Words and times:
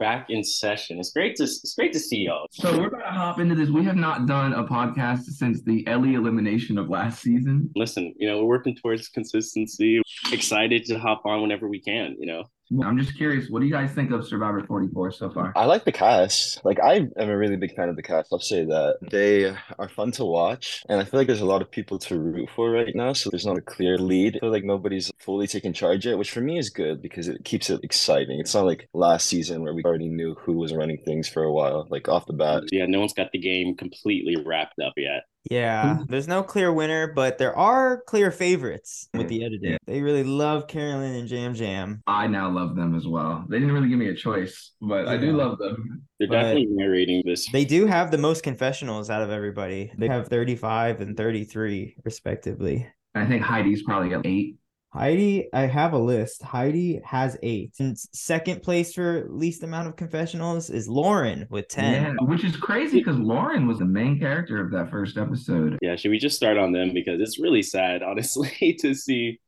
back 0.00 0.30
in 0.30 0.42
session. 0.42 0.98
It's 0.98 1.12
great 1.12 1.36
to 1.36 1.44
it's 1.44 1.74
great 1.74 1.92
to 1.92 2.00
see 2.00 2.22
y'all. 2.22 2.48
So 2.50 2.76
we're 2.76 2.90
gonna 2.90 3.04
hop 3.04 3.38
into 3.38 3.54
this. 3.54 3.70
We 3.70 3.84
have 3.84 3.94
not 3.94 4.26
done 4.26 4.54
a 4.54 4.64
podcast 4.64 5.24
since 5.24 5.62
the 5.62 5.86
Ellie 5.86 6.14
elimination 6.14 6.78
of 6.78 6.88
last 6.88 7.22
season. 7.22 7.70
Listen, 7.76 8.12
you 8.16 8.28
know, 8.28 8.38
we're 8.38 8.56
working 8.56 8.74
towards 8.74 9.08
consistency. 9.08 10.02
Excited 10.32 10.84
to 10.86 10.98
hop 10.98 11.22
on 11.24 11.42
whenever 11.42 11.68
we 11.68 11.80
can, 11.80 12.16
you 12.18 12.26
know. 12.26 12.44
I'm 12.84 12.98
just 12.98 13.16
curious, 13.16 13.50
what 13.50 13.60
do 13.60 13.66
you 13.66 13.72
guys 13.72 13.90
think 13.92 14.12
of 14.12 14.26
Survivor 14.26 14.64
44 14.64 15.10
so 15.12 15.30
far? 15.30 15.52
I 15.56 15.64
like 15.64 15.84
the 15.84 15.92
cast. 15.92 16.64
Like 16.64 16.78
I 16.80 17.08
am 17.16 17.28
a 17.28 17.36
really 17.36 17.56
big 17.56 17.74
fan 17.74 17.88
of 17.88 17.96
the 17.96 18.02
cast. 18.02 18.32
I'll 18.32 18.38
say 18.38 18.64
that. 18.64 18.98
They 19.10 19.46
are 19.78 19.88
fun 19.88 20.12
to 20.12 20.24
watch. 20.24 20.84
And 20.88 21.00
I 21.00 21.04
feel 21.04 21.18
like 21.18 21.26
there's 21.26 21.40
a 21.40 21.46
lot 21.46 21.62
of 21.62 21.70
people 21.70 21.98
to 21.98 22.18
root 22.18 22.48
for 22.54 22.70
right 22.70 22.94
now. 22.94 23.12
So 23.12 23.28
there's 23.30 23.46
not 23.46 23.58
a 23.58 23.62
clear 23.62 23.98
lead. 23.98 24.36
I 24.36 24.40
feel 24.40 24.52
like 24.52 24.64
nobody's 24.64 25.10
fully 25.18 25.48
taking 25.48 25.72
charge 25.72 26.06
yet, 26.06 26.18
which 26.18 26.30
for 26.30 26.40
me 26.40 26.58
is 26.58 26.70
good 26.70 27.02
because 27.02 27.26
it 27.26 27.44
keeps 27.44 27.70
it 27.70 27.80
exciting. 27.82 28.38
It's 28.38 28.54
not 28.54 28.66
like 28.66 28.88
last 28.94 29.26
season 29.26 29.62
where 29.62 29.74
we 29.74 29.82
already 29.82 30.08
knew 30.08 30.36
who 30.36 30.52
was 30.52 30.72
running 30.72 30.98
things 30.98 31.28
for 31.28 31.42
a 31.42 31.52
while, 31.52 31.88
like 31.90 32.08
off 32.08 32.26
the 32.26 32.32
bat. 32.32 32.64
Yeah, 32.70 32.86
no 32.86 33.00
one's 33.00 33.14
got 33.14 33.32
the 33.32 33.40
game 33.40 33.76
completely 33.76 34.36
wrapped 34.44 34.78
up 34.78 34.94
yet. 34.96 35.24
Yeah, 35.50 35.84
mm-hmm. 35.84 36.04
there's 36.08 36.28
no 36.28 36.42
clear 36.42 36.72
winner, 36.72 37.12
but 37.12 37.38
there 37.38 37.56
are 37.56 38.02
clear 38.02 38.30
favorites 38.30 39.08
with 39.14 39.22
mm-hmm. 39.22 39.28
the 39.28 39.44
editing. 39.44 39.78
They 39.86 40.02
really 40.02 40.22
love 40.22 40.66
Carolyn 40.68 41.14
and 41.14 41.30
Yam 41.30 41.54
Yam. 41.54 42.02
I 42.06 42.26
now 42.26 42.50
love 42.50 42.76
them 42.76 42.94
as 42.94 43.06
well. 43.06 43.46
They 43.48 43.58
didn't 43.58 43.72
really 43.72 43.88
give 43.88 43.98
me 43.98 44.08
a 44.08 44.14
choice, 44.14 44.72
but 44.82 45.08
I 45.08 45.16
do 45.16 45.32
love 45.32 45.58
them. 45.58 46.02
They're 46.18 46.28
But- 46.28 46.42
definitely 46.42 46.66
narrating 46.68 47.22
this. 47.24 47.50
They 47.50 47.64
do 47.64 47.86
have 47.86 48.10
the 48.10 48.18
most 48.18 48.42
confessionals 48.42 49.08
out 49.08 49.22
of 49.22 49.30
everybody. 49.30 49.92
They 49.96 50.08
have 50.08 50.28
35 50.28 51.00
and 51.00 51.16
33 51.16 51.96
respectively. 52.04 52.86
I 53.14 53.26
think 53.26 53.42
Heidi's 53.42 53.82
probably 53.82 54.14
at 54.14 54.24
eight. 54.24 54.56
Heidi, 54.92 55.48
I 55.52 55.66
have 55.66 55.92
a 55.92 55.98
list. 55.98 56.42
Heidi 56.42 57.00
has 57.04 57.36
eight. 57.44 57.74
And 57.78 57.96
second 57.98 58.62
place 58.62 58.92
for 58.92 59.24
least 59.28 59.62
amount 59.62 59.86
of 59.86 59.94
confessionals 59.94 60.68
is 60.68 60.88
Lauren 60.88 61.46
with 61.48 61.68
10. 61.68 62.02
Yeah, 62.02 62.12
which 62.22 62.42
is 62.42 62.56
crazy 62.56 62.98
because 62.98 63.18
Lauren 63.18 63.68
was 63.68 63.78
the 63.78 63.84
main 63.84 64.18
character 64.18 64.60
of 64.60 64.72
that 64.72 64.90
first 64.90 65.16
episode. 65.16 65.78
Yeah, 65.80 65.94
should 65.94 66.10
we 66.10 66.18
just 66.18 66.36
start 66.36 66.58
on 66.58 66.72
them 66.72 66.92
because 66.92 67.20
it's 67.20 67.38
really 67.38 67.62
sad, 67.62 68.02
honestly, 68.06 68.76
to 68.80 68.94
see 68.94 69.38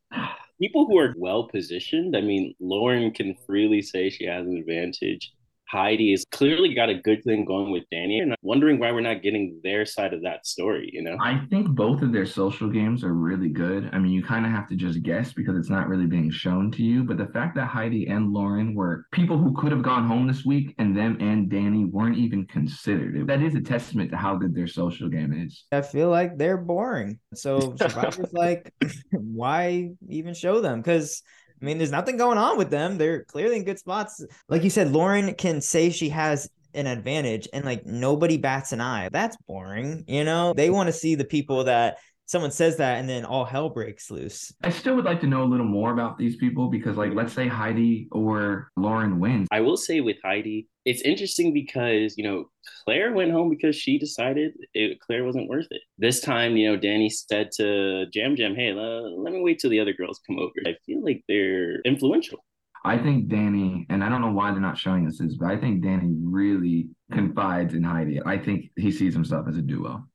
people 0.61 0.85
who 0.85 0.97
are 0.97 1.13
well 1.17 1.49
positioned. 1.49 2.15
I 2.15 2.21
mean, 2.21 2.55
Lauren 2.61 3.11
can 3.11 3.35
freely 3.45 3.81
say 3.81 4.09
she 4.09 4.25
has 4.25 4.47
an 4.47 4.55
advantage. 4.55 5.33
Heidi 5.73 6.11
has 6.11 6.23
clearly 6.29 6.75
got 6.75 6.89
a 6.89 6.93
good 6.93 7.23
thing 7.23 7.45
going 7.45 7.71
with 7.71 7.83
Danny, 7.89 8.19
and 8.19 8.31
I'm 8.31 8.37
wondering 8.43 8.77
why 8.77 8.91
we're 8.91 9.01
not 9.01 9.23
getting 9.23 9.59
their 9.63 9.87
side 9.87 10.13
of 10.13 10.21
that 10.21 10.45
story. 10.45 10.87
You 10.93 11.01
know, 11.01 11.17
I 11.19 11.41
think 11.49 11.67
both 11.69 12.03
of 12.03 12.13
their 12.13 12.27
social 12.27 12.69
games 12.69 13.03
are 13.03 13.15
really 13.15 13.49
good. 13.49 13.89
I 13.91 13.97
mean, 13.97 14.11
you 14.11 14.23
kind 14.23 14.45
of 14.45 14.51
have 14.51 14.69
to 14.69 14.75
just 14.75 15.01
guess 15.01 15.33
because 15.33 15.57
it's 15.57 15.71
not 15.71 15.87
really 15.87 16.05
being 16.05 16.29
shown 16.29 16.71
to 16.73 16.83
you. 16.83 17.03
But 17.03 17.17
the 17.17 17.25
fact 17.25 17.55
that 17.55 17.65
Heidi 17.65 18.05
and 18.05 18.31
Lauren 18.31 18.75
were 18.75 19.07
people 19.11 19.39
who 19.39 19.51
could 19.55 19.71
have 19.71 19.81
gone 19.81 20.07
home 20.07 20.27
this 20.27 20.45
week 20.45 20.75
and 20.77 20.95
them 20.95 21.17
and 21.19 21.49
Danny 21.49 21.85
weren't 21.85 22.19
even 22.19 22.45
considered, 22.45 23.25
that 23.25 23.41
is 23.41 23.55
a 23.55 23.61
testament 23.61 24.11
to 24.11 24.17
how 24.17 24.35
good 24.35 24.53
their 24.53 24.67
social 24.67 25.09
game 25.09 25.33
is. 25.33 25.65
I 25.71 25.81
feel 25.81 26.09
like 26.11 26.37
they're 26.37 26.57
boring. 26.57 27.17
So 27.33 27.75
Survivor's 27.79 28.31
like, 28.31 28.71
why 29.11 29.89
even 30.07 30.35
show 30.35 30.61
them? 30.61 30.81
Because 30.81 31.23
I 31.63 31.65
mean, 31.65 31.77
there's 31.77 31.91
nothing 31.91 32.17
going 32.17 32.37
on 32.37 32.57
with 32.57 32.69
them. 32.69 32.97
They're 32.97 33.23
clearly 33.23 33.55
in 33.55 33.63
good 33.63 33.79
spots. 33.79 34.21
Like 34.49 34.65
you 34.65 34.69
said, 34.69 34.91
Lauren 34.91 35.33
can 35.35 35.61
say 35.61 35.91
she 35.91 36.09
has 36.09 36.49
an 36.73 36.87
advantage 36.87 37.47
and 37.53 37.63
like 37.63 37.85
nobody 37.85 38.35
bats 38.35 38.73
an 38.73 38.81
eye. 38.81 39.07
That's 39.13 39.37
boring. 39.47 40.03
You 40.05 40.25
know, 40.25 40.53
they 40.53 40.69
want 40.69 40.87
to 40.87 40.93
see 40.93 41.15
the 41.15 41.23
people 41.23 41.63
that 41.63 41.99
someone 42.25 42.51
says 42.51 42.77
that 42.77 42.99
and 42.99 43.07
then 43.07 43.25
all 43.25 43.45
hell 43.45 43.69
breaks 43.69 44.09
loose. 44.09 44.53
I 44.63 44.69
still 44.69 44.95
would 44.95 45.05
like 45.05 45.21
to 45.21 45.27
know 45.27 45.43
a 45.43 45.45
little 45.45 45.65
more 45.65 45.91
about 45.91 46.17
these 46.17 46.35
people 46.37 46.69
because, 46.69 46.97
like, 46.97 47.13
let's 47.13 47.33
say 47.33 47.47
Heidi 47.47 48.07
or 48.11 48.69
Lauren 48.77 49.19
wins. 49.19 49.47
I 49.51 49.61
will 49.61 49.77
say 49.77 50.01
with 50.01 50.17
Heidi, 50.23 50.67
it's 50.85 51.01
interesting 51.01 51.53
because 51.53 52.17
you 52.17 52.23
know 52.23 52.49
Claire 52.83 53.13
went 53.13 53.31
home 53.31 53.49
because 53.49 53.75
she 53.75 53.97
decided 53.97 54.53
it, 54.73 54.99
Claire 54.99 55.23
wasn't 55.23 55.49
worth 55.49 55.67
it. 55.69 55.81
This 55.97 56.21
time, 56.21 56.57
you 56.57 56.69
know, 56.69 56.77
Danny 56.77 57.09
said 57.09 57.51
to 57.57 58.05
Yam 58.13 58.35
Yam, 58.35 58.55
"Hey, 58.55 58.73
le- 58.73 59.21
let 59.21 59.33
me 59.33 59.41
wait 59.41 59.59
till 59.59 59.69
the 59.69 59.79
other 59.79 59.93
girls 59.93 60.19
come 60.25 60.39
over." 60.39 60.53
I 60.65 60.75
feel 60.85 61.03
like 61.03 61.23
they're 61.27 61.81
influential. 61.81 62.43
I 62.85 62.97
think 62.97 63.29
Danny, 63.29 63.85
and 63.89 64.03
I 64.03 64.09
don't 64.09 64.19
know 64.19 64.33
why 64.33 64.51
they're 64.51 64.59
not 64.59 64.77
showing 64.77 65.07
us 65.07 65.17
this, 65.17 65.37
but 65.37 65.47
I 65.47 65.57
think 65.57 65.81
Danny 65.83 66.13
really 66.21 66.89
confides 67.13 67.75
in 67.75 67.83
Heidi. 67.83 68.19
I 68.25 68.37
think 68.37 68.71
he 68.75 68.91
sees 68.91 69.13
himself 69.13 69.47
as 69.47 69.55
a 69.55 69.61
duo. 69.61 70.05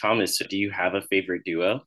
Thomas, 0.00 0.38
so 0.38 0.46
do 0.46 0.56
you 0.56 0.70
have 0.70 0.94
a 0.94 1.02
favorite 1.02 1.42
duo? 1.44 1.80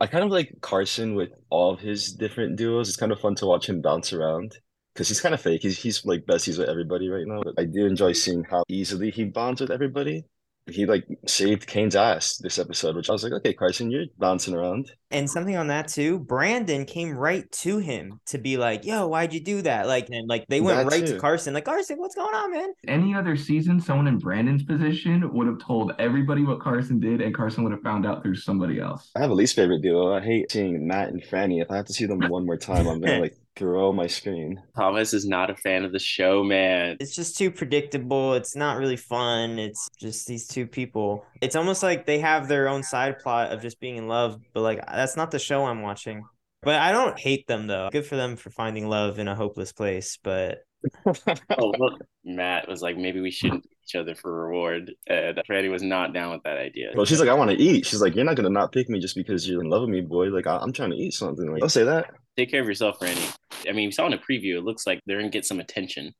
I 0.00 0.06
kind 0.06 0.24
of 0.24 0.30
like 0.30 0.54
Carson 0.60 1.14
with 1.14 1.30
all 1.50 1.72
of 1.72 1.80
his 1.80 2.12
different 2.12 2.56
duos. 2.56 2.88
It's 2.88 2.96
kind 2.96 3.12
of 3.12 3.20
fun 3.20 3.34
to 3.36 3.46
watch 3.46 3.68
him 3.68 3.80
bounce 3.80 4.12
around 4.12 4.56
because 4.94 5.08
he's 5.08 5.20
kind 5.20 5.34
of 5.34 5.40
fake. 5.40 5.62
He's 5.62 5.78
he's 5.78 6.04
like 6.04 6.26
besties 6.26 6.58
with 6.58 6.68
everybody 6.68 7.08
right 7.08 7.26
now. 7.26 7.42
But 7.42 7.54
I 7.58 7.64
do 7.64 7.86
enjoy 7.86 8.12
seeing 8.12 8.44
how 8.44 8.62
easily 8.68 9.10
he 9.10 9.24
bonds 9.24 9.60
with 9.60 9.70
everybody. 9.70 10.24
He 10.70 10.86
like 10.86 11.06
saved 11.26 11.66
Kane's 11.66 11.96
ass 11.96 12.36
this 12.36 12.58
episode, 12.58 12.94
which 12.94 13.10
I 13.10 13.12
was 13.12 13.24
like, 13.24 13.32
okay, 13.32 13.52
Carson, 13.52 13.90
you're 13.90 14.06
bouncing 14.18 14.54
around. 14.54 14.92
And 15.10 15.28
something 15.28 15.56
on 15.56 15.68
that 15.68 15.88
too, 15.88 16.20
Brandon 16.20 16.84
came 16.84 17.16
right 17.16 17.50
to 17.52 17.78
him 17.78 18.20
to 18.26 18.38
be 18.38 18.56
like, 18.56 18.84
"Yo, 18.84 19.08
why'd 19.08 19.32
you 19.32 19.40
do 19.40 19.62
that?" 19.62 19.86
Like, 19.86 20.08
and 20.10 20.28
like 20.28 20.46
they 20.48 20.60
went 20.60 20.78
That 20.78 20.86
right 20.86 21.06
to. 21.06 21.18
Carson, 21.18 21.54
like, 21.54 21.64
"Carson, 21.64 21.98
what's 21.98 22.14
going 22.14 22.34
on, 22.34 22.52
man?" 22.52 22.72
Any 22.86 23.14
other 23.14 23.36
season, 23.36 23.80
someone 23.80 24.06
in 24.06 24.18
Brandon's 24.18 24.62
position 24.62 25.32
would 25.32 25.46
have 25.46 25.58
told 25.58 25.92
everybody 25.98 26.42
what 26.44 26.60
Carson 26.60 27.00
did, 27.00 27.20
and 27.20 27.34
Carson 27.34 27.64
would 27.64 27.72
have 27.72 27.82
found 27.82 28.06
out 28.06 28.22
through 28.22 28.36
somebody 28.36 28.78
else. 28.80 29.10
I 29.16 29.20
have 29.20 29.30
a 29.30 29.34
least 29.34 29.56
favorite 29.56 29.82
duo. 29.82 30.14
I 30.14 30.20
hate 30.20 30.50
seeing 30.52 30.86
Matt 30.86 31.08
and 31.08 31.22
Frannie. 31.22 31.60
If 31.62 31.70
I 31.70 31.76
have 31.76 31.86
to 31.86 31.92
see 31.92 32.06
them 32.06 32.20
one 32.28 32.46
more 32.46 32.56
time, 32.56 32.86
I'm 32.86 33.00
gonna 33.00 33.20
like 33.20 33.36
throw 33.56 33.92
my 33.92 34.06
screen. 34.06 34.62
Thomas 34.74 35.12
is 35.12 35.26
not 35.26 35.50
a 35.50 35.54
fan 35.54 35.84
of 35.84 35.92
the 35.92 35.98
show, 35.98 36.42
man. 36.42 36.96
It's 36.98 37.14
just 37.14 37.36
too 37.36 37.50
predictable. 37.50 38.34
It's 38.34 38.56
not 38.56 38.78
really 38.78 38.96
fun. 38.96 39.58
It's 39.58 39.88
just 39.98 40.26
these 40.26 40.46
two 40.46 40.66
people. 40.66 41.26
It's 41.42 41.56
almost 41.56 41.82
like 41.82 42.06
they 42.06 42.20
have 42.20 42.48
their 42.48 42.68
own 42.68 42.82
side 42.82 43.18
plot 43.18 43.52
of 43.52 43.60
just 43.60 43.80
being 43.80 43.96
in 43.96 44.08
love, 44.08 44.40
but 44.54 44.62
like 44.62 44.80
that's 45.00 45.16
not 45.16 45.30
the 45.30 45.38
show 45.38 45.64
I'm 45.64 45.82
watching. 45.82 46.24
But 46.62 46.76
I 46.76 46.92
don't 46.92 47.18
hate 47.18 47.46
them 47.46 47.66
though. 47.66 47.88
Good 47.90 48.06
for 48.06 48.16
them 48.16 48.36
for 48.36 48.50
finding 48.50 48.88
love 48.88 49.18
in 49.18 49.28
a 49.28 49.34
hopeless 49.34 49.72
place. 49.72 50.18
But 50.22 50.58
Oh, 51.06 51.72
look, 51.78 52.00
Matt 52.24 52.68
was 52.68 52.82
like, 52.82 52.96
maybe 52.96 53.20
we 53.20 53.30
shouldn't 53.30 53.64
eat 53.64 53.76
each 53.88 53.94
other 53.94 54.14
for 54.14 54.48
reward, 54.48 54.92
and 55.06 55.40
Freddie 55.46 55.68
was 55.68 55.82
not 55.82 56.12
down 56.12 56.32
with 56.32 56.42
that 56.44 56.58
idea. 56.58 56.90
Well, 56.94 57.06
she's 57.06 57.20
like, 57.20 57.28
I 57.28 57.34
want 57.34 57.50
to 57.50 57.56
eat. 57.56 57.86
She's 57.86 58.00
like, 58.00 58.14
you're 58.14 58.24
not 58.24 58.36
gonna 58.36 58.50
not 58.50 58.72
pick 58.72 58.88
me 58.88 59.00
just 59.00 59.16
because 59.16 59.48
you're 59.48 59.62
in 59.62 59.68
love 59.70 59.82
with 59.82 59.90
me, 59.90 60.00
boy. 60.00 60.26
Like, 60.28 60.46
I- 60.46 60.58
I'm 60.58 60.72
trying 60.72 60.90
to 60.90 60.96
eat 60.96 61.12
something. 61.12 61.50
Like, 61.50 61.62
I'll 61.62 61.68
say 61.68 61.84
that. 61.84 62.10
Take 62.36 62.50
care 62.50 62.60
of 62.60 62.66
yourself, 62.66 63.00
Randy. 63.00 63.22
I 63.68 63.72
mean, 63.72 63.88
we 63.88 63.92
saw 63.92 64.06
in 64.06 64.12
a 64.12 64.18
preview, 64.18 64.56
it 64.56 64.64
looks 64.64 64.86
like 64.86 65.00
they're 65.06 65.18
gonna 65.18 65.30
get 65.30 65.44
some 65.44 65.60
attention. 65.60 66.14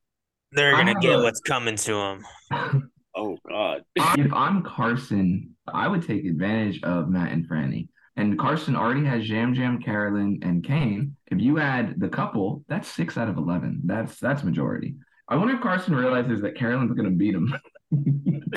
they're 0.51 0.75
gonna 0.75 0.99
get 0.99 1.13
uh-huh. 1.13 1.23
what's 1.23 1.39
coming 1.39 1.75
to 1.75 1.93
them. 1.93 2.89
Oh 3.15 3.37
God. 3.47 3.83
if 3.95 4.33
I'm 4.33 4.63
Carson, 4.63 5.55
I 5.67 5.87
would 5.87 6.05
take 6.07 6.25
advantage 6.25 6.81
of 6.83 7.09
Matt 7.09 7.31
and 7.31 7.47
Frannie. 7.47 7.89
And 8.17 8.37
Carson 8.37 8.75
already 8.75 9.05
has 9.05 9.29
Yam 9.29 9.53
Yam, 9.53 9.81
Carolyn, 9.81 10.39
and 10.41 10.63
Kane. 10.63 11.15
If 11.27 11.39
you 11.39 11.59
add 11.59 11.99
the 11.99 12.09
couple, 12.09 12.63
that's 12.67 12.87
six 12.87 13.17
out 13.17 13.29
of 13.29 13.37
eleven. 13.37 13.81
That's 13.85 14.19
that's 14.19 14.43
majority. 14.43 14.95
I 15.29 15.35
wonder 15.37 15.55
if 15.55 15.61
Carson 15.61 15.95
realizes 15.95 16.41
that 16.41 16.57
Carolyn's 16.57 16.93
to 16.93 17.09
beat 17.09 17.35
him. 17.35 17.55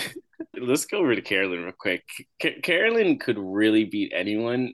Let's 0.60 0.86
go 0.86 0.98
over 0.98 1.14
to 1.14 1.22
Carolyn 1.22 1.62
real 1.62 1.72
quick. 1.78 2.02
Ca- 2.42 2.60
Carolyn 2.62 3.18
could 3.18 3.38
really 3.38 3.84
beat 3.84 4.12
anyone. 4.14 4.72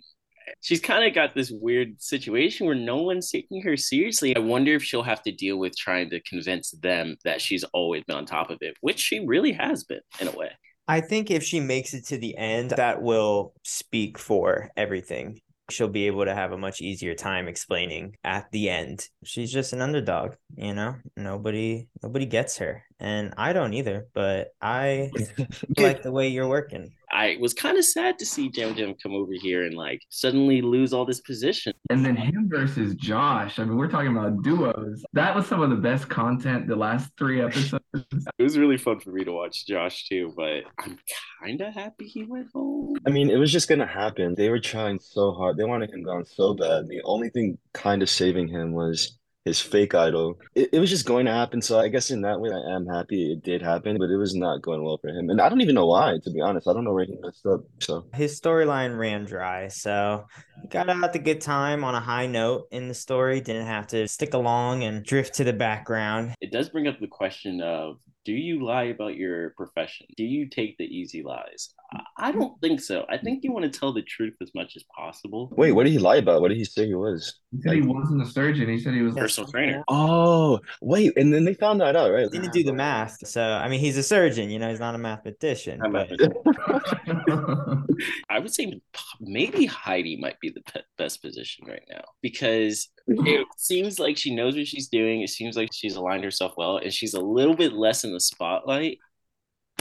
She's 0.63 0.81
kind 0.81 1.05
of 1.05 1.15
got 1.15 1.35
this 1.35 1.51
weird 1.51 2.01
situation 2.03 2.67
where 2.67 2.75
no 2.75 3.03
one's 3.03 3.31
taking 3.31 3.63
her 3.63 3.77
seriously. 3.77 4.35
I 4.35 4.41
wonder 4.41 4.75
if 4.75 4.83
she'll 4.83 5.03
have 5.03 5.23
to 5.25 5.33
deal 5.33 5.59
with 5.59 5.77
trying 5.77 6.11
to 6.11 6.21
convince 6.23 6.71
them 6.73 7.17
that 7.25 7.41
she's 7.41 7.65
always 7.65 8.03
been 8.05 8.17
on 8.17 8.25
top 8.25 8.51
of 8.51 8.59
it, 8.63 8.77
which 8.81 8.99
she 8.99 9.25
really 9.27 9.53
has 9.53 9.85
been 9.85 10.01
in 10.21 10.29
a 10.29 10.33
way. 10.33 10.51
I 10.91 11.01
think 11.01 11.31
if 11.31 11.45
she 11.45 11.61
makes 11.61 11.95
it 11.95 12.07
to 12.07 12.19
the 12.19 12.37
end, 12.37 12.71
that 12.71 13.01
will 13.01 13.55
speak 13.63 14.19
for 14.19 14.71
everything. 14.77 15.41
She'll 15.71 15.87
be 15.87 16.09
able 16.09 16.25
to 16.25 16.35
have 16.35 16.51
a 16.51 16.59
much 16.59 16.81
easier 16.81 17.15
time 17.15 17.47
explaining 17.47 18.17
at 18.25 18.51
the 18.51 18.69
end. 18.69 19.09
She's 19.23 19.53
just 19.53 19.73
an 19.73 19.83
underdog, 19.83 20.33
you 20.57 20.75
know? 20.75 20.97
Nobody 21.17 21.87
nobody 22.03 22.27
gets 22.27 22.59
her. 22.59 22.83
And 22.99 23.35
I 23.37 23.53
don't 23.53 23.73
either, 23.73 24.09
but 24.15 24.49
I 24.61 25.13
like 25.79 26.03
the 26.03 26.11
way 26.11 26.27
you're 26.27 26.49
working. 26.49 26.91
I 27.13 27.37
was 27.41 27.53
kind 27.55 27.77
of 27.77 27.85
sad 27.85 28.19
to 28.19 28.27
see 28.27 28.51
Yam 28.55 28.75
Yam 28.77 28.95
come 29.03 29.13
over 29.15 29.33
here 29.33 29.65
and 29.65 29.75
like 29.75 30.01
suddenly 30.11 30.63
lose 30.63 30.93
all 30.93 31.05
this 31.05 31.21
position. 31.21 31.73
And 31.91 32.05
then 32.05 32.17
him 32.17 32.49
versus 32.49 32.95
Josh. 32.95 33.59
I 33.59 33.65
mean, 33.65 33.77
we're 33.77 33.89
talking 33.89 34.17
about 34.17 34.43
duos. 34.43 35.03
That 35.13 35.35
was 35.35 35.47
some 35.47 35.63
of 35.63 35.71
the 35.71 35.77
best 35.77 36.09
content 36.09 36.69
the 36.69 36.77
last 36.77 37.11
three 37.19 37.41
episodes. 37.43 37.85
It 38.39 38.43
was 38.43 38.57
really 38.57 38.79
fun 38.79 39.01
for 39.01 39.11
me 39.11 39.25
to 39.25 39.33
watch 39.33 39.67
Josh 39.67 40.09
too, 40.09 40.33
but 40.37 40.63
I'm 40.79 40.99
kind 41.43 41.61
of 41.61 41.75
happy 41.75 42.07
he 42.07 42.25
went 42.25 42.47
home. 42.55 42.97
I 43.07 43.11
mean, 43.11 43.31
it 43.31 43.37
was 43.37 43.53
just 43.53 43.69
gonna 43.69 43.87
happen. 43.87 44.35
They 44.35 44.49
were 44.49 44.61
trying 44.61 44.99
so 45.01 45.33
hard. 45.33 45.57
They 45.57 45.65
wanted 45.65 45.91
him 45.93 46.03
gone 46.03 46.25
so 46.25 46.55
bad. 46.55 46.89
The 46.89 47.03
only 47.05 47.31
thing 47.31 47.59
kind 47.75 48.03
of 48.03 48.09
saving 48.09 48.49
him 48.49 48.73
was 48.73 49.19
his 49.51 49.61
fake 49.61 49.95
idol. 49.95 50.39
It, 50.55 50.71
it 50.73 50.79
was 50.79 50.91
just 50.91 51.07
going 51.07 51.27
to 51.27 51.33
happen. 51.33 51.61
So 51.61 51.79
I 51.79 51.89
guess 51.89 52.11
in 52.11 52.21
that 52.23 52.41
way, 52.41 52.51
I 52.51 52.75
am 52.75 52.87
happy 52.87 53.33
it 53.33 53.43
did 53.43 53.63
happen, 53.63 53.99
but 53.99 54.09
it 54.09 54.17
was 54.17 54.35
not 54.35 54.63
going 54.63 54.83
well 54.85 54.99
for 54.99 55.09
him. 55.09 55.29
And 55.29 55.41
I 55.41 55.49
don't 55.49 55.61
even 55.61 55.75
know 55.75 55.87
why, 55.87 56.19
to 56.23 56.31
be 56.31 56.41
honest. 56.41 56.69
I 56.69 56.73
don't 56.73 56.85
know 56.85 56.93
where 56.93 57.05
he 57.05 57.17
messed 57.21 57.45
up. 57.47 57.61
So 57.81 58.07
his 58.15 58.41
storyline 58.41 58.97
ran 58.97 59.25
dry. 59.25 59.67
So 59.69 60.27
he 60.63 60.69
got 60.69 60.89
out 60.89 61.13
the 61.13 61.19
good 61.19 61.41
time 61.41 61.83
on 61.83 61.97
a 61.97 62.01
high 62.01 62.27
note 62.27 62.69
in 62.71 62.87
the 62.87 62.95
story. 62.95 63.41
Didn't 63.41 63.67
have 63.67 63.89
to 63.89 64.07
stick 64.07 64.35
along 64.35 64.85
and 64.85 65.05
drift 65.05 65.35
to 65.35 65.45
the 65.45 65.53
background. 65.53 66.35
It 66.41 66.53
does 66.53 66.69
bring 66.69 66.87
up 66.87 67.01
the 67.01 67.09
question 67.09 67.61
of 67.61 67.97
do 68.25 68.33
you 68.33 68.65
lie 68.65 68.85
about 68.85 69.17
your 69.17 69.51
profession? 69.51 70.07
Do 70.17 70.25
you 70.25 70.49
take 70.49 70.77
the 70.77 70.85
easy 70.85 71.23
lies? 71.23 71.71
I 72.19 72.31
hmm. 72.31 72.39
don't 72.39 72.61
think 72.61 72.81
so. 72.81 73.07
I 73.09 73.17
think 73.17 73.41
hmm. 73.41 73.47
you 73.47 73.53
want 73.53 73.73
to 73.73 73.79
tell 73.79 73.93
the 73.93 74.03
truth 74.03 74.35
as 74.43 74.51
much 74.55 74.77
as 74.77 74.85
possible. 74.95 75.49
wait, 75.53 75.73
what 75.73 75.85
did 75.85 75.93
he 75.93 75.99
lie 75.99 76.17
about? 76.17 76.41
What 76.41 76.49
did 76.49 76.59
he 76.59 76.65
say 76.65 76.87
he 76.87 76.95
was? 76.95 77.41
He 77.51 77.63
said 77.63 77.75
he 77.75 77.81
wasn't 77.81 78.23
a 78.23 78.27
surgeon. 78.27 78.69
He 78.69 78.79
said 78.79 78.95
he 78.95 79.03
was 79.03 79.17
a 79.17 79.21
Personal 79.21 79.51
trainer. 79.51 79.83
Oh, 79.89 80.61
wait, 80.81 81.13
and 81.17 81.33
then 81.33 81.45
they 81.45 81.55
found 81.55 81.81
that 81.81 81.97
out, 81.97 82.13
right? 82.13 82.29
He 82.31 82.39
didn't 82.39 82.53
do 82.53 82.63
the 82.63 82.73
math. 82.73 83.27
So 83.27 83.43
I 83.43 83.69
mean 83.69 83.81
he's 83.81 83.97
a 83.97 84.03
surgeon, 84.03 84.51
you 84.51 84.59
know, 84.59 84.69
he's 84.69 84.81
not 84.81 84.95
a 84.95 84.99
mathematician. 84.99 85.81
I'm 85.83 85.93
But 85.93 86.11
I 88.31 88.39
would 88.39 88.53
say 88.53 88.81
maybe 89.21 89.67
Heidi 89.67 90.17
might 90.17 90.39
be 90.41 90.51
the 90.51 90.63
be- 90.73 90.83
best 90.99 91.23
position 91.23 91.67
right 91.67 91.85
now 91.91 92.05
because 92.23 92.89
it 93.11 93.47
seems 93.57 93.99
like 93.99 94.17
she 94.17 94.35
knows 94.35 94.57
what 94.57 94.67
she's 94.67 94.89
doing. 94.89 95.23
It 95.23 95.31
seems 95.31 95.57
like 95.57 95.71
she's 95.73 95.97
aligned 95.97 96.25
herself 96.25 96.55
well, 96.57 96.79
and 96.79 96.93
she's 96.93 97.15
a 97.15 97.21
little 97.21 97.55
bit 97.55 97.73
less 97.73 98.05
in 98.05 98.13
the 98.13 98.21
spotlight. 98.21 98.99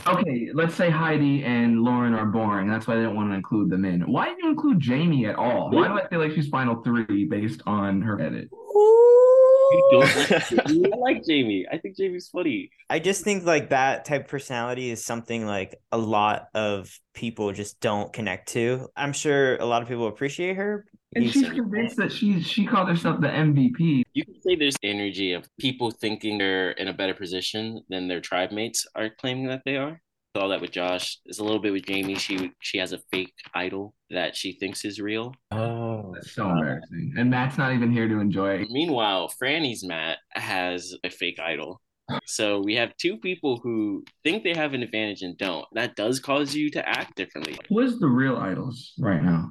Okay, 0.08 0.50
let's 0.54 0.76
say 0.76 0.90
Heidi 0.90 1.44
and 1.44 1.82
Lauren 1.82 2.14
are 2.14 2.26
boring. 2.26 2.70
That's 2.70 2.88
why 2.88 2.94
I 2.94 2.98
didn't 2.98 3.16
want 3.16 3.32
to 3.32 3.36
include 3.36 3.70
them 3.70 3.86
in. 3.86 4.02
Why 4.02 4.30
did 4.30 4.38
you 4.42 4.50
include 4.50 4.84
Jaime 4.86 5.26
at 5.26 5.36
all? 5.36 5.70
Why 5.72 5.88
do 5.88 5.94
I 5.96 6.08
feel 6.08 6.20
like 6.20 6.32
she's 6.32 6.48
final 6.48 6.82
three 6.84 7.26
based 7.26 7.62
on 7.66 8.02
her 8.02 8.20
edit? 8.22 8.50
You 8.52 9.90
don't 9.92 10.16
like 10.16 10.30
Jaime? 10.68 10.94
I 10.94 10.98
like 10.98 11.24
Jaime. 11.28 11.66
I 11.72 11.78
think 11.78 11.96
Jaime's 11.98 12.30
funny. 12.30 12.72
I 12.90 13.00
just 13.00 13.24
think 13.24 13.46
like 13.46 13.70
that 13.70 14.06
type 14.06 14.22
of 14.22 14.28
personality 14.28 14.90
is 14.90 15.04
something 15.04 15.46
like 15.46 15.80
a 15.92 15.98
lot 15.98 16.48
of 16.54 16.98
people 17.14 17.52
just 17.52 17.80
don't 17.82 18.12
connect 18.14 18.50
to. 18.54 18.88
I'm 18.96 19.14
sure 19.14 19.58
a 19.58 19.66
lot 19.66 19.82
of 19.82 19.88
people 19.88 20.08
appreciate 20.08 20.56
her. 20.56 20.86
And 21.16 21.24
He's- 21.24 21.34
she's 21.34 21.50
convinced 21.50 21.98
that 21.98 22.12
she's 22.12 22.46
she 22.46 22.66
called 22.66 22.88
herself 22.88 23.20
the 23.20 23.28
MVP. 23.30 24.04
You 24.14 24.26
can 24.26 24.40
say 24.42 24.56
there's 24.56 24.76
energy 24.84 25.34
of 25.34 25.48
people 25.60 25.90
thinking 25.92 26.38
they're 26.38 26.72
in 26.72 26.88
a 26.88 26.94
better 26.94 27.14
position 27.16 27.82
than 27.90 28.08
their 28.08 28.22
tribe 28.22 28.52
mates 28.52 28.86
are 28.96 29.10
claiming 29.10 29.48
that 29.48 29.64
they 29.66 29.76
are. 29.78 30.00
Saw 30.38 30.48
that 30.50 30.62
with 30.62 30.70
Josh. 30.72 31.18
It's 31.26 31.40
a 31.40 31.44
little 31.44 31.60
bit 31.60 31.74
with 31.74 31.88
Jaime. 31.90 32.14
She 32.16 32.52
she 32.62 32.78
has 32.78 32.94
a 32.94 33.00
fake 33.12 33.34
idol 33.56 33.96
that 34.12 34.36
she 34.36 34.52
thinks 34.54 34.86
is 34.86 35.02
real. 35.02 35.34
Oh, 35.50 36.12
That's 36.14 36.32
so 36.34 36.48
embarrassing. 36.48 37.16
And 37.18 37.32
Matt's 37.32 37.58
not 37.58 37.74
even 37.74 37.92
here 37.92 38.08
to 38.08 38.20
enjoy 38.20 38.60
it. 38.60 38.70
Meanwhile, 38.70 39.30
Frannie's 39.30 39.84
Matt 39.84 40.20
has 40.34 40.94
a 41.04 41.10
fake 41.10 41.40
idol. 41.40 41.82
So 42.26 42.60
we 42.62 42.76
have 42.76 42.96
two 42.98 43.18
people 43.18 43.60
who 43.64 44.04
think 44.24 44.44
they 44.44 44.54
have 44.56 44.74
an 44.76 44.84
advantage 44.84 45.24
and 45.24 45.36
don't. 45.40 45.66
That 45.74 45.96
does 45.96 46.20
cause 46.20 46.54
you 46.56 46.70
to 46.72 46.88
act 46.88 47.16
differently. 47.16 47.58
Who 47.70 47.80
is 47.80 48.00
the 48.00 48.08
real 48.08 48.38
idols 48.38 48.94
right 49.00 49.24
now? 49.24 49.50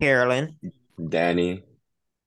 Carolyn. 0.00 0.56
Danny. 1.08 1.62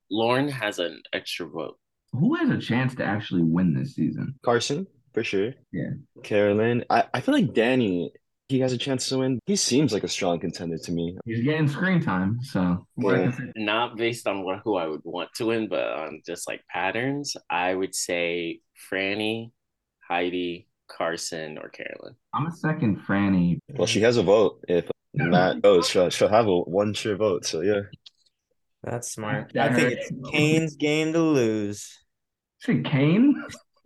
Lauren 0.09 0.47
has 0.49 0.79
an 0.79 1.01
extra 1.11 1.47
vote. 1.47 1.77
Who 2.11 2.35
has 2.35 2.49
a 2.49 2.59
chance 2.59 2.93
to 2.95 3.03
actually 3.05 3.43
win 3.43 3.73
this 3.73 3.95
season? 3.95 4.35
Carson, 4.43 4.85
for 5.13 5.23
sure. 5.23 5.53
Yeah. 5.71 5.91
Carolyn. 6.23 6.85
I, 6.89 7.05
I 7.13 7.21
feel 7.21 7.33
like 7.33 7.53
Danny, 7.53 8.11
he 8.49 8.59
has 8.59 8.71
a 8.71 8.77
chance 8.77 9.09
to 9.09 9.17
win. 9.19 9.39
He 9.47 9.55
seems 9.55 9.91
like 9.91 10.03
a 10.03 10.07
strong 10.07 10.39
contender 10.39 10.77
to 10.77 10.91
me. 10.91 11.17
He's 11.25 11.43
getting 11.43 11.67
screen 11.67 12.01
time, 12.01 12.39
so 12.43 12.85
Yeah. 12.97 13.31
Not 13.55 13.97
based 13.97 14.27
on 14.27 14.43
what 14.43 14.59
who 14.63 14.75
I 14.75 14.87
would 14.87 15.01
want 15.03 15.33
to 15.35 15.47
win, 15.47 15.67
but 15.67 15.87
on 15.87 16.21
just 16.25 16.47
like 16.47 16.61
patterns. 16.69 17.35
I 17.49 17.73
would 17.73 17.95
say 17.95 18.59
Frannie, 18.91 19.51
Heidi, 20.07 20.67
Carson, 20.87 21.57
or 21.57 21.69
Carolyn. 21.69 22.15
I'm 22.35 22.45
a 22.45 22.51
second 22.51 22.99
Frannie. 23.07 23.57
Well, 23.69 23.87
she 23.87 24.01
has 24.01 24.17
a 24.17 24.23
vote. 24.23 24.63
If 24.67 24.87
Matt 25.15 25.61
goes, 25.63 25.87
she'll, 25.89 26.09
she'll 26.11 26.27
have 26.27 26.47
a 26.47 26.59
one 26.59 26.93
sure 26.93 27.15
vote. 27.15 27.45
So 27.45 27.61
yeah. 27.61 27.81
That's 28.83 29.11
smart. 29.11 29.51
That 29.53 29.71
I 29.71 29.75
think 29.75 29.93
hurts. 29.93 30.11
it's 30.11 30.29
Kane's 30.29 30.75
game 30.75 31.13
to 31.13 31.19
lose. 31.19 31.97
Say 32.59 32.81
Kane? 32.81 33.43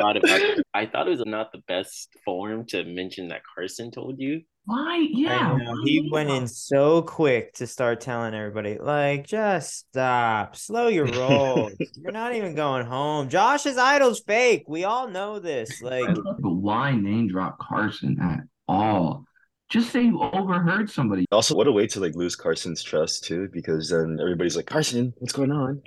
Thought 0.00 0.16
about. 0.16 0.40
I 0.74 0.86
thought 0.86 1.06
it 1.06 1.10
was 1.10 1.22
not 1.26 1.52
the 1.52 1.62
best 1.66 2.16
form 2.24 2.66
to 2.68 2.84
mention 2.84 3.28
that 3.28 3.42
Carson 3.54 3.90
told 3.90 4.18
you. 4.18 4.42
Why? 4.64 5.08
Yeah. 5.10 5.52
I 5.52 5.58
know. 5.58 5.74
He 5.84 6.08
went 6.10 6.30
in 6.30 6.46
so 6.46 7.02
quick 7.02 7.54
to 7.54 7.66
start 7.66 8.00
telling 8.00 8.34
everybody, 8.34 8.78
like, 8.78 9.26
just 9.26 9.88
stop, 9.88 10.54
slow 10.54 10.86
your 10.86 11.06
roll. 11.06 11.70
You're 11.96 12.12
not 12.12 12.34
even 12.34 12.54
going 12.54 12.86
home. 12.86 13.28
Josh's 13.28 13.76
idol's 13.76 14.20
fake. 14.20 14.64
We 14.68 14.84
all 14.84 15.08
know 15.08 15.40
this. 15.40 15.82
Like, 15.82 16.16
why 16.40 16.94
name 16.94 17.28
drop 17.28 17.58
Carson 17.58 18.18
at 18.20 18.40
all? 18.68 19.24
Just 19.72 19.90
say 19.90 20.02
you 20.02 20.20
overheard 20.20 20.90
somebody. 20.90 21.24
Also, 21.32 21.54
what 21.54 21.66
a 21.66 21.72
way 21.72 21.86
to 21.86 21.98
like 21.98 22.14
lose 22.14 22.36
Carson's 22.36 22.82
trust 22.82 23.24
too, 23.24 23.48
because 23.54 23.88
then 23.88 24.18
everybody's 24.20 24.54
like, 24.54 24.66
Carson, 24.66 25.14
what's 25.16 25.32
going 25.32 25.50
on? 25.50 25.80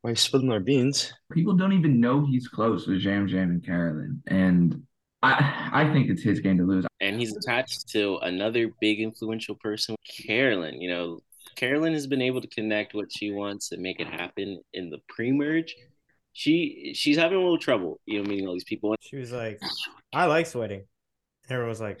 Why 0.00 0.10
are 0.10 0.12
you 0.12 0.16
spilling 0.16 0.52
our 0.52 0.60
beans? 0.60 1.12
People 1.32 1.54
don't 1.54 1.72
even 1.72 1.98
know 1.98 2.24
he's 2.24 2.46
close 2.46 2.86
with 2.86 3.00
Yam 3.00 3.26
Yam 3.26 3.50
and 3.50 3.66
Carolyn. 3.66 4.22
And 4.28 4.84
I 5.24 5.70
I 5.72 5.92
think 5.92 6.08
it's 6.08 6.22
his 6.22 6.38
game 6.38 6.58
to 6.58 6.62
lose. 6.62 6.86
And 7.00 7.18
he's 7.18 7.36
attached 7.36 7.88
to 7.88 8.18
another 8.18 8.70
big 8.80 9.00
influential 9.00 9.56
person, 9.56 9.96
Carolyn. 10.24 10.80
You 10.80 10.90
know, 10.90 11.18
Carolyn 11.56 11.94
has 11.94 12.06
been 12.06 12.22
able 12.22 12.42
to 12.42 12.48
connect 12.48 12.94
what 12.94 13.10
she 13.10 13.32
wants 13.32 13.72
and 13.72 13.82
make 13.82 13.98
it 13.98 14.06
happen 14.06 14.62
in 14.72 14.88
the 14.88 14.98
pre-merge. 15.08 15.74
She 16.32 16.92
she's 16.94 17.16
having 17.16 17.38
a 17.38 17.40
little 17.40 17.58
trouble, 17.58 17.98
you 18.06 18.22
know, 18.22 18.30
meeting 18.30 18.46
all 18.46 18.54
these 18.54 18.62
people. 18.62 18.94
she 19.00 19.16
was 19.16 19.32
like, 19.32 19.58
I 20.12 20.26
like 20.26 20.46
sweating. 20.46 20.84
Everyone 21.50 21.70
was 21.70 21.80
like, 21.80 22.00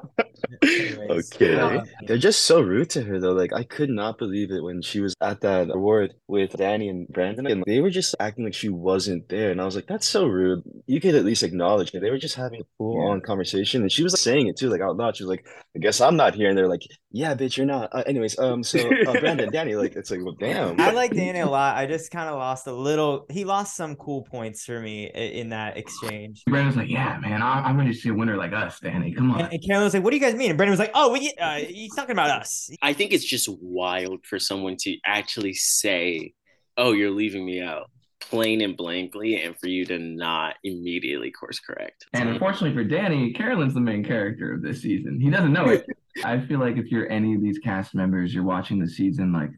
Anyways, 0.63 1.33
Okay. 1.33 1.55
uh, 1.55 1.83
They're 2.07 2.17
just 2.17 2.43
so 2.43 2.61
rude 2.61 2.89
to 2.91 3.01
her 3.03 3.19
though. 3.19 3.33
Like 3.33 3.53
I 3.53 3.63
could 3.63 3.89
not 3.89 4.17
believe 4.17 4.51
it 4.51 4.61
when 4.63 4.81
she 4.81 4.99
was 4.99 5.15
at 5.21 5.41
that 5.41 5.69
award 5.73 6.13
with 6.27 6.53
Danny 6.57 6.87
and 6.89 7.07
Brandon, 7.07 7.47
and 7.47 7.63
they 7.65 7.79
were 7.81 7.89
just 7.89 8.15
acting 8.19 8.45
like 8.45 8.53
she 8.53 8.69
wasn't 8.69 9.27
there. 9.29 9.51
And 9.51 9.59
I 9.61 9.65
was 9.65 9.75
like, 9.75 9.87
that's 9.87 10.05
so 10.07 10.25
rude. 10.27 10.63
You 10.85 11.01
could 11.01 11.15
at 11.15 11.25
least 11.25 11.43
acknowledge 11.43 11.93
it. 11.93 12.01
They 12.01 12.11
were 12.11 12.17
just 12.17 12.35
having 12.35 12.61
a 12.61 12.65
full 12.77 13.01
on 13.09 13.21
conversation, 13.21 13.81
and 13.81 13.91
she 13.91 14.03
was 14.03 14.19
saying 14.21 14.47
it 14.47 14.57
too, 14.57 14.69
like 14.69 14.81
out 14.81 14.97
loud. 14.97 15.17
She 15.17 15.23
was 15.23 15.29
like, 15.29 15.45
I 15.75 15.79
guess 15.79 15.99
I'm 16.01 16.15
not 16.15 16.35
here, 16.35 16.49
and 16.49 16.57
they're 16.57 16.67
like, 16.67 16.81
Yeah, 17.11 17.33
bitch, 17.35 17.57
you're 17.57 17.65
not. 17.65 17.89
Uh, 17.91 18.03
anyways, 18.05 18.37
um, 18.39 18.63
so 18.63 18.79
uh, 19.07 19.19
Brandon, 19.19 19.49
Danny, 19.53 19.75
like 19.75 19.95
it's 19.95 20.11
like, 20.11 20.19
well, 20.23 20.35
damn. 20.39 20.79
I 20.79 20.91
like 20.91 21.13
Danny 21.13 21.39
a 21.39 21.49
lot. 21.49 21.75
I 21.77 21.85
just 21.87 22.11
kind 22.11 22.29
of 22.29 22.35
lost 22.35 22.67
a 22.67 22.73
little. 22.73 23.25
He 23.29 23.45
lost 23.45 23.75
some 23.75 23.95
cool 23.95 24.23
points 24.23 24.63
for 24.65 24.79
me 24.79 25.09
i- 25.13 25.17
in 25.17 25.49
that 25.49 25.77
exchange. 25.77 26.43
Brandon's 26.47 26.75
like, 26.77 26.89
yeah, 26.89 27.17
man, 27.21 27.41
I, 27.41 27.61
I'm 27.61 27.77
ready 27.77 27.93
to 27.93 27.97
see 27.97 28.09
a 28.09 28.13
winner 28.13 28.37
like 28.37 28.53
us, 28.53 28.79
Danny. 28.79 29.13
Come 29.13 29.31
on. 29.31 29.41
And, 29.41 29.53
and 29.53 29.63
Carolyn 29.65 29.85
was 29.85 29.93
like, 29.93 30.03
"What 30.03 30.11
do 30.11 30.17
you 30.17 30.21
guys 30.21 30.35
mean?" 30.35 30.50
And 30.51 30.57
Brandon 30.57 30.71
was 30.71 30.79
like, 30.79 30.91
"Oh, 30.93 31.13
we, 31.13 31.33
uh, 31.39 31.59
he's 31.59 31.95
talking 31.95 32.11
about 32.11 32.29
us." 32.29 32.69
I 32.81 32.91
think 32.91 33.13
it's 33.13 33.23
just 33.23 33.47
wild 33.61 34.25
for 34.25 34.37
someone 34.37 34.75
to 34.81 34.97
actually 35.05 35.53
say, 35.53 36.33
"Oh, 36.75 36.91
you're 36.91 37.09
leaving 37.09 37.45
me 37.45 37.61
out." 37.61 37.89
Plain 38.19 38.59
and 38.59 38.75
blankly, 38.75 39.41
and 39.41 39.57
for 39.57 39.67
you 39.67 39.85
to 39.85 39.97
not 39.97 40.55
immediately 40.65 41.31
course 41.31 41.61
correct. 41.61 42.05
And 42.11 42.27
unfortunately 42.27 42.73
for 42.73 42.83
Danny, 42.83 43.31
Carolyn's 43.31 43.73
the 43.73 43.79
main 43.79 44.03
character 44.03 44.53
of 44.53 44.61
this 44.61 44.81
season. 44.81 45.21
He 45.21 45.29
doesn't 45.29 45.53
know 45.53 45.69
it. 45.69 45.85
I 46.25 46.41
feel 46.41 46.59
like 46.59 46.75
if 46.75 46.91
you're 46.91 47.09
any 47.09 47.33
of 47.33 47.41
these 47.41 47.57
cast 47.59 47.95
members, 47.95 48.33
you're 48.33 48.43
watching 48.43 48.77
the 48.77 48.89
season 48.89 49.31
like, 49.31 49.51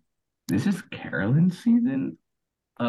this 0.47 0.67
is 0.67 0.81
Carolyn's 0.91 1.57
season? 1.57 2.19
Oh. 2.79 2.85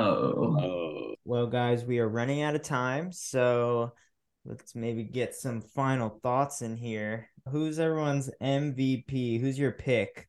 Oh, 0.61 1.15
Well, 1.25 1.47
guys, 1.47 1.85
we 1.87 1.99
are 2.01 2.09
running 2.09 2.43
out 2.43 2.55
of 2.55 2.63
time, 2.63 3.13
so 3.13 3.93
let's 4.45 4.75
maybe 4.75 5.05
get 5.05 5.35
some 5.35 5.61
final 5.61 6.21
thoughts 6.23 6.63
in 6.63 6.77
here. 6.77 7.31
Who's 7.49 7.79
everyone's 7.79 8.31
MVP? 8.41 9.39
Who's 9.41 9.59
your 9.59 9.73
pick 9.73 10.29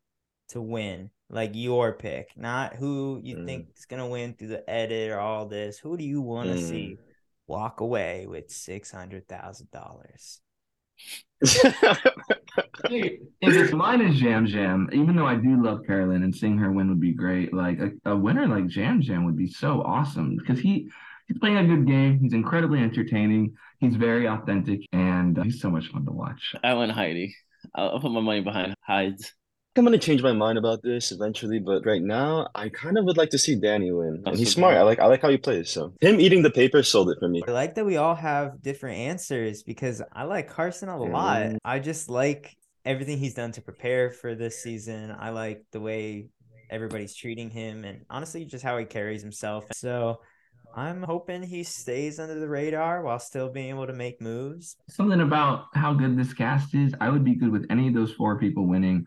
to 0.50 0.62
win? 0.62 1.10
Like 1.30 1.52
your 1.54 1.94
pick, 1.94 2.30
not 2.38 2.76
who 2.76 3.20
you 3.24 3.36
Mm. 3.38 3.46
think 3.48 3.68
is 3.76 3.86
gonna 3.86 4.08
win 4.08 4.36
through 4.36 4.50
the 4.50 4.70
edit 4.70 5.12
or 5.12 5.20
all 5.20 5.48
this. 5.48 5.80
Who 5.80 5.98
do 5.98 6.04
you 6.04 6.22
want 6.22 6.50
to 6.50 6.56
Mm. 6.56 6.60
see 6.70 7.00
walk 7.48 7.80
away 7.82 8.26
with 8.28 8.52
six 8.52 8.92
hundred 8.92 9.28
thousand 9.28 9.72
dollars? 9.72 10.42
Hey, 12.88 13.18
if 13.42 13.56
it's 13.56 13.74
mine 13.74 14.02
is 14.02 14.22
Yam 14.22 14.46
Yam, 14.46 14.90
even 14.94 15.16
though 15.16 15.26
I 15.26 15.36
do 15.36 15.62
love 15.62 15.86
Carolyn 15.88 16.22
and 16.24 16.36
seeing 16.36 16.58
her 16.60 16.72
win 16.72 16.88
would 16.90 17.00
be 17.00 17.14
great, 17.14 17.52
like 17.54 17.80
a, 17.80 17.92
a 18.12 18.16
winner 18.16 18.48
like 18.48 18.74
Yam 18.76 19.02
Yam 19.02 19.26
would 19.26 19.36
be 19.38 19.48
so 19.48 19.82
awesome 19.82 20.36
because 20.38 20.60
he 20.60 20.90
he's 21.28 21.38
playing 21.40 21.58
a 21.58 21.66
good 21.66 21.88
game. 21.88 22.20
He's 22.20 22.34
incredibly 22.34 22.80
entertaining. 22.80 23.56
He's 23.80 23.96
very 23.96 24.28
authentic 24.28 24.82
and 24.92 25.38
uh, 25.38 25.44
he's 25.44 25.62
so 25.62 25.70
much 25.70 25.88
fun 25.92 26.06
to 26.06 26.12
watch. 26.12 26.56
I 26.64 26.74
went 26.74 26.92
Heidi. 26.92 27.36
I'll, 27.74 27.92
I'll 27.92 28.00
put 28.00 28.12
my 28.12 28.22
money 28.22 28.42
behind 28.42 28.76
Hides. 28.82 29.34
I'm 29.78 29.84
gonna 29.84 29.98
change 29.98 30.24
my 30.24 30.32
mind 30.32 30.58
about 30.58 30.82
this 30.84 31.12
eventually, 31.12 31.60
but 31.60 31.86
right 31.86 32.02
now 32.02 32.48
I 32.56 32.70
kind 32.70 32.98
of 32.98 33.04
would 33.06 33.18
like 33.18 33.30
to 33.32 33.38
see 33.38 33.56
Danny 33.60 33.92
win. 33.92 34.24
And 34.26 34.38
he's 34.38 34.48
That's 34.48 34.52
smart. 34.54 34.74
okay. 34.76 34.80
I 34.80 34.84
like 34.84 35.00
I 35.00 35.08
like 35.08 35.22
how 35.22 35.30
he 35.30 35.38
plays. 35.38 35.70
So 35.70 35.94
him 36.00 36.22
eating 36.22 36.44
the 36.44 36.50
paper 36.50 36.82
sold 36.82 37.10
it 37.10 37.18
for 37.20 37.28
me. 37.28 37.44
I 37.46 37.52
like 37.52 37.76
that 37.76 37.86
we 37.86 37.98
all 37.98 38.16
have 38.16 38.62
different 38.62 38.98
answers 39.00 39.64
because 39.64 40.02
I 40.14 40.24
like 40.24 40.50
Carson 40.50 40.88
a 40.88 40.98
lot. 40.98 41.42
Mm. 41.42 41.58
I 41.66 41.80
just 41.80 42.10
like 42.10 42.56
everything 42.86 43.18
he's 43.18 43.34
done 43.34 43.52
to 43.54 43.62
prepare 43.62 44.12
for 44.12 44.34
this 44.34 44.64
season. 44.64 45.14
I 45.18 45.32
like 45.32 45.66
the 45.74 45.82
way 45.82 46.30
everybody's 46.70 47.14
treating 47.14 47.50
him 47.50 47.84
and 47.84 48.06
honestly 48.10 48.46
just 48.46 48.64
how 48.64 48.78
he 48.78 48.86
carries 48.86 49.22
himself. 49.22 49.66
So 49.74 50.22
I'm 50.76 51.04
hoping 51.04 51.42
he 51.42 51.64
stays 51.64 52.20
under 52.20 52.38
the 52.40 52.50
radar 52.50 53.02
while 53.02 53.20
still 53.20 53.50
being 53.50 53.70
able 53.70 53.88
to 53.88 53.94
make 53.94 54.22
moves. 54.22 54.76
Something 54.90 55.22
about 55.22 55.68
how 55.74 55.94
good 55.94 56.18
this 56.18 56.34
cast 56.34 56.76
is. 56.76 56.94
I 57.00 57.10
would 57.10 57.24
be 57.24 57.36
good 57.36 57.52
with 57.52 57.66
any 57.70 57.88
of 57.88 57.94
those 57.94 58.12
four 58.12 58.38
people 58.38 58.68
winning 58.68 59.06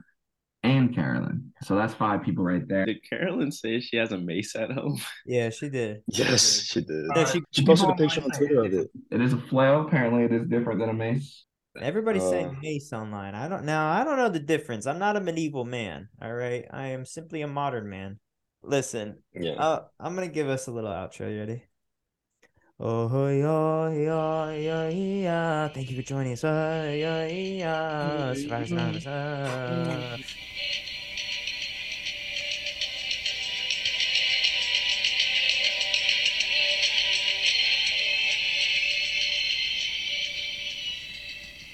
and 0.62 0.94
Carolyn. 0.94 1.52
So 1.62 1.76
that's 1.76 1.92
five 1.94 2.22
people 2.22 2.42
right 2.42 2.66
there. 2.66 2.86
Did 2.86 3.08
Carolyn 3.08 3.52
say 3.52 3.80
she 3.80 3.96
has 3.98 4.12
a 4.12 4.18
mace 4.18 4.56
at 4.56 4.72
home? 4.72 4.98
Yeah, 5.26 5.50
she 5.50 5.68
did. 5.68 6.02
Yes, 6.08 6.62
she 6.62 6.80
did. 6.80 7.04
Yeah, 7.14 7.24
she- 7.26 7.42
She 7.52 7.64
posted 7.66 7.90
a 7.90 7.94
picture 7.94 8.22
on 8.22 8.30
Twitter 8.30 8.60
of 8.60 8.66
it's- 8.72 8.84
it. 9.10 9.14
It 9.16 9.20
is 9.20 9.34
a 9.34 9.38
flail. 9.38 9.86
Apparently, 9.86 10.24
it 10.24 10.32
is 10.32 10.48
different 10.48 10.80
than 10.80 10.88
a 10.88 10.94
mace. 10.94 11.44
Everybody's 11.80 12.24
Uh, 12.24 12.30
saying 12.30 12.58
mace 12.60 12.92
online. 12.92 13.34
I 13.36 13.46
don't 13.46 13.64
now. 13.64 13.88
I 13.92 14.02
don't 14.02 14.16
know 14.16 14.28
the 14.30 14.40
difference. 14.40 14.86
I'm 14.86 14.98
not 14.98 15.16
a 15.16 15.20
medieval 15.20 15.64
man. 15.64 16.08
All 16.20 16.32
right, 16.34 16.64
I 16.72 16.88
am 16.88 17.04
simply 17.04 17.42
a 17.42 17.46
modern 17.46 17.88
man. 17.88 18.18
Listen, 18.62 19.22
Yeah. 19.34 19.52
uh, 19.52 19.84
I'm 19.98 20.14
gonna 20.14 20.28
give 20.28 20.48
us 20.48 20.66
a 20.66 20.70
little 20.72 20.90
outro. 20.90 21.30
You 21.32 21.40
ready? 21.40 21.62
Oh 22.80 23.26
yeah, 23.28 23.90
yeah, 23.90 24.50
yeah, 24.52 24.88
yeah. 24.88 25.68
Thank 25.68 25.90
you 25.90 25.96
for 25.96 26.02
joining 26.02 26.32
us. 26.34 26.44
Uh, 26.44 26.92
yeah, 26.94 27.26
yeah. 27.26 28.34
Survivors 28.34 28.72
Anonymous. 28.72 29.04